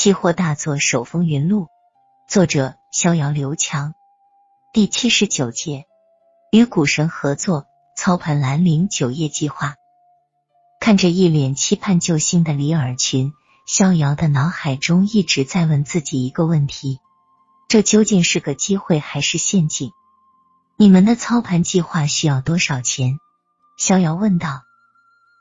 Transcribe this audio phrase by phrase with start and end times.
[0.00, 1.68] 期货大作手风云录，
[2.26, 3.92] 作者逍遥刘强。
[4.72, 5.84] 第七十九节，
[6.50, 9.74] 与股神合作操盘兰陵酒业计划。
[10.80, 13.34] 看着一脸期盼救星的李尔群，
[13.66, 16.98] 逍遥的脑海中一直在问自己一个问题：
[17.68, 19.90] 这究竟是个机会还是陷阱？
[20.78, 23.18] 你们的操盘计划需要多少钱？
[23.76, 24.62] 逍遥问道。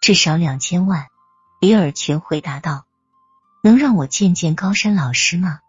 [0.01, 1.07] 至少两千万。
[1.61, 2.83] 李尔群回答道。
[3.69, 5.59] 能让我见见高山老师吗？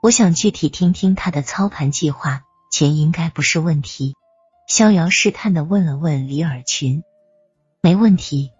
[0.00, 4.14] 我想具体听听他的操盘计划，钱应该不是问题。
[4.68, 7.02] 逍遥试探的问了问李尔群，
[7.80, 8.52] 没问题，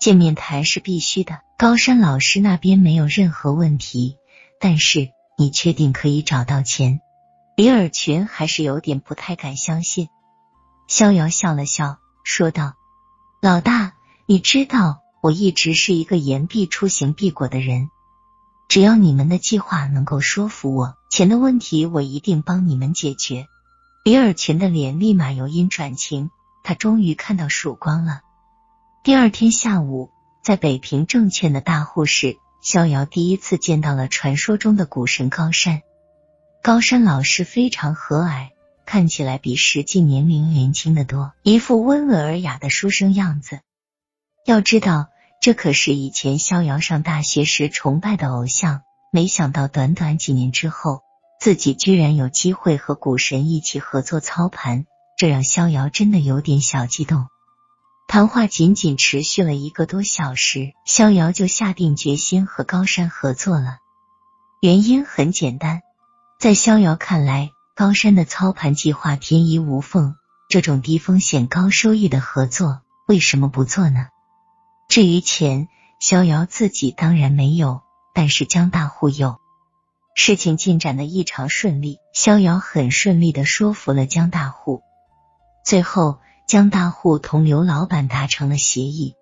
[0.00, 1.40] 见面谈是必须的。
[1.58, 4.16] 高山老师那边没有任何问题，
[4.60, 7.00] 但是你确定可以找到钱？
[7.56, 10.08] 李尔群还是有点不太敢相信。
[10.86, 12.74] 逍遥笑了笑，说道
[13.42, 17.90] ：“老大，你知道我一直是一个言必出行必果的人。”
[18.68, 23.46] 只要你们的计划能够说服我，钱的问题我一定帮你们解决。
[24.04, 26.30] 李尔群的脸立马由阴转晴，
[26.62, 28.20] 他终于看到曙光了。
[29.02, 30.10] 第二天下午，
[30.42, 35.82] 在北平证券的大户室，逍遥第一次见到了传说中的股神高山。
[36.62, 38.48] 高山老师非常和蔼，
[38.84, 43.60] 看起来比实际年龄年轻的多，一副温文尔雅的书生样子。
[44.44, 45.06] 要知道。
[45.46, 51.02] 这可是以前逍遥上大学时崇拜的偶像，没想到短短几年之后，
[51.40, 54.86] 自己居然有机会和股神一起合作操盘，
[55.16, 57.28] 这让逍遥真的有点小激动。
[58.08, 63.78] 谈话仅仅持续了一个多小时，逍遥就下定决心和高山合作了。
[64.60, 65.82] 原因很简单，
[66.40, 70.16] 在逍遥看来，高山的操盘计划天衣无缝，
[70.48, 74.08] 这种低风险高收益的合作，为什么不做呢？
[74.88, 75.68] 至于钱，
[76.00, 77.82] 逍遥自己当然没有，
[78.14, 79.38] 但是江大户有。
[80.14, 84.82] 事情进展的异常顺利，逍遥很顺利的说服了江大户。
[85.64, 89.14] 最后，江大户同刘老板达成了协议，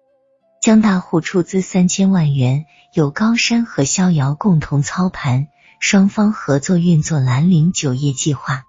[0.61, 5.49] 江大户出资三千万元，由高山和逍遥共同操盘，
[5.81, 8.65] 双方合作运作兰陵酒业计划。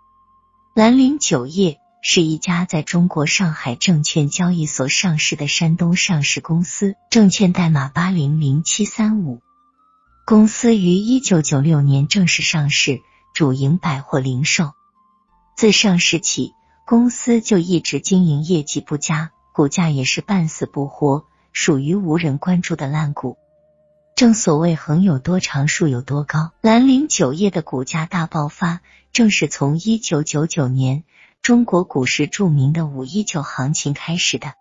[0.73, 1.79] 兰陵酒业。
[2.07, 9.41] 是一家在中国上海证券交易所上市的山东上市公司，证券代码八零零七三五。
[10.23, 13.01] 公司于一九九六年正式上市，
[13.33, 14.73] 主营百货零售。
[15.57, 16.53] 自上市起，
[16.85, 23.35] 公司就一直经营业绩不佳，股价也是半死不活，属于无人关注的烂股。
[24.15, 31.03] 正所谓横有多长，竖有多高，兰陵酒业的股价大爆发，正是从一九九九年。
[31.45, 34.56] 中国股市著名的五一九行情开始的。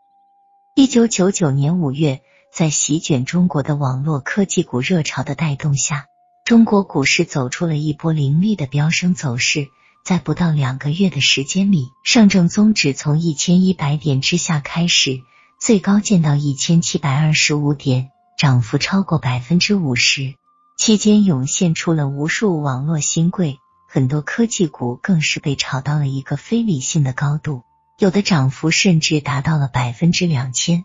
[0.74, 2.20] 一九九九年五月，
[2.52, 6.08] 在席卷中国的网络科技股热潮的带动下，
[6.44, 9.68] 中国股市走出了一波凌厉的飙升走势。
[10.04, 15.22] 在不到两个月的时间里，上证综指从一千一百点之下开始，
[15.58, 20.34] 最高见到一千七百二十五点，涨幅超过百分之五十。
[20.76, 23.58] 期间涌现出了无数网络新贵。
[23.94, 27.62] 很多科技股更是被炒到了一个非理性的高度，
[27.96, 30.82] 有的涨幅甚至达到了百分之两千。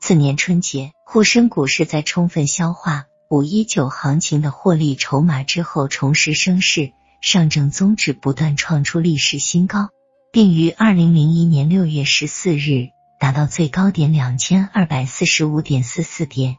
[0.00, 9.88] 次年春节，沪深股市在充分消化五一九行情的获利筹码之后，重拾升势，上证综指不断创出历史新高，
[10.32, 16.58] 并于二零零一年六月十四日达到最高点两千二百四十五点四四点，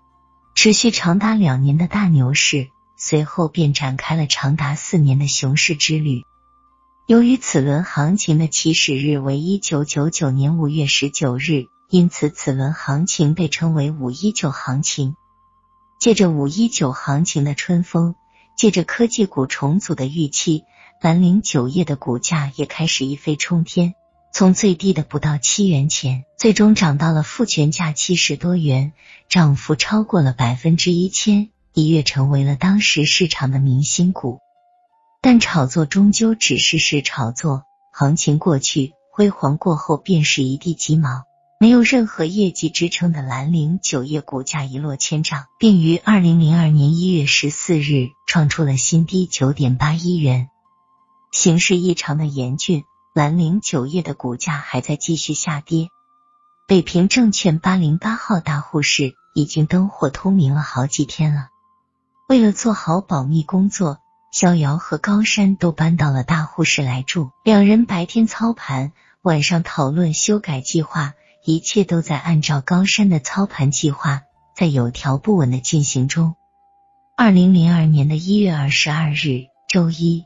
[0.53, 2.67] 持续长达两年的大牛市。
[3.03, 6.21] 随后便展开了长达四年的熊市之旅。
[7.07, 15.15] 由于此轮行情的起始日为一九九九年五月十九日，因此此轮行情被称为五一九行情。
[15.99, 18.13] 借着五一九行情的春风，
[18.55, 20.63] 借着科技股重组的预期，
[21.01, 23.95] 兰陵酒业的股价也开始一飞冲天，
[24.31, 28.93] 从最低的不到七元钱，最终涨到了复权价七十多元，
[29.27, 31.49] 涨幅超过了百分之一千。
[31.73, 34.39] 一跃成为了当时市场的明星股，
[35.21, 37.63] 但炒作终究只是是炒作，
[37.93, 41.23] 行情过去，辉煌过后便是一地鸡毛，
[41.59, 50.49] 没有任何业绩支撑的兰陵酒业股价一落千丈，并于二零零二年一月十四日创出了新低九点八一元。
[51.31, 55.87] 形势异常的严峻，兰陵酒业的股价还在继续下跌。
[56.67, 61.47] 北平证券八零八号大户室已经灯火通明了好几天了。
[62.31, 63.99] 为了做好保密工作，
[64.31, 67.29] 逍遥和高山都搬到了大户室来住。
[67.43, 71.13] 两人白天操盘，晚上讨论修改计划，
[71.43, 74.21] 一切都在按照高山的操盘计划，
[74.55, 76.35] 在有条不紊的进行中。
[77.17, 80.23] 二零零二年的一月二十二日，周一，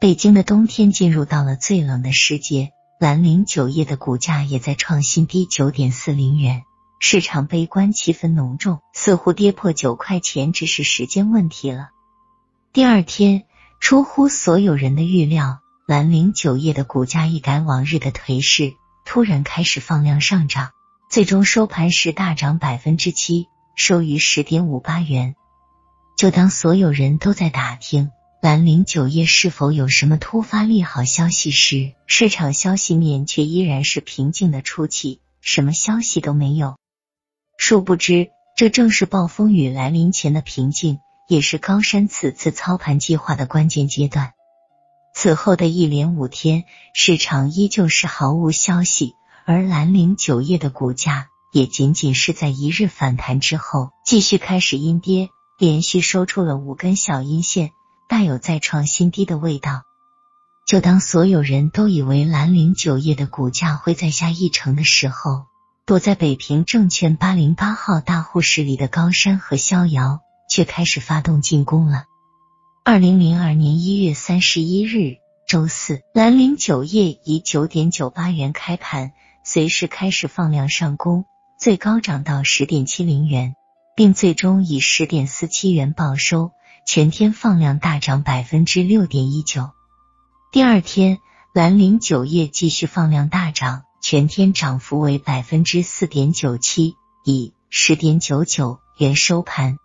[0.00, 6.64] 北京的冬天进入到了最冷的时节，兰陵酒业的股价也在创新低九点四零元，
[7.04, 11.90] 市场悲观气氛浓重，似乎跌破九块钱只是时间问题了。
[12.72, 13.42] 第二天，
[13.80, 20.70] 出乎所有人的预料，兰陵酒业的股价一改往日的颓势，突然开始放量上涨，
[21.10, 25.34] 最终收盘时大涨百分之七，收于十点五八元。
[26.16, 28.10] 就当所有人都在打听
[28.40, 36.76] 兰陵酒业是否有什么突发利好消息时，市场消息面却依然是平静的出奇，什么消息都没有。
[37.72, 40.98] 殊不知，这正是暴风雨来临前的平静。
[41.26, 44.34] 也是高山此次操盘计划的关键阶段。
[45.14, 49.14] 此后的一连五天，市场依旧是毫无消息，
[49.46, 57.70] 而兰陵酒业的股价也仅仅是在一日反弹之后，继续开始阴跌，连续收出了五根小阴线，
[58.06, 59.84] 带有再创新低的味道。
[60.66, 65.46] 就当所有人都以为兰陵酒业的股价会再下一城的时候，
[65.86, 70.20] 躲在北平证券八零八号大户室里的高山和逍遥。
[70.52, 72.04] 却开始发动进攻了。
[72.84, 75.16] 二零零二年一月三十一日，
[75.48, 79.12] 周四，兰陵酒业以九点九八元开盘，
[79.46, 81.24] 随时开始放量上攻，
[81.58, 83.54] 最高涨到十点七零元，
[83.96, 86.52] 并最终以十点四七元报收，
[86.86, 89.70] 全天放量大涨百分之六点一九。
[90.52, 91.16] 第二天，
[91.54, 99.78] 兰陵酒业继续放量大涨，全天涨幅为百分之四点九七，以十点九九元收盘。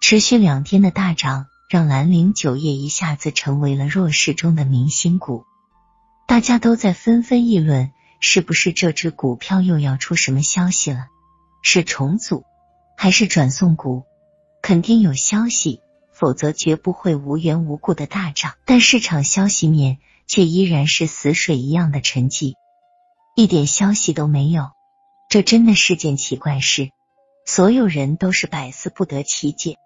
[0.00, 5.44] 持续两天的大涨，让兰陵酒业一下子成为了弱势中的明星股。
[6.26, 11.06] 大家都在纷纷议论，是不是这只股票又要出什么消息了？
[11.62, 12.44] 是重组
[12.96, 14.02] 还是转送股？
[14.62, 15.80] 肯定有消息，
[16.12, 18.54] 否则绝不会无缘无故的大涨。
[18.64, 22.54] 但市场消息面却依然是死水一样的沉寂，
[23.38, 24.72] 一点消息都没有。
[25.28, 26.90] 这真的是件奇怪事，
[27.46, 29.76] 所有人都是百思不得其解。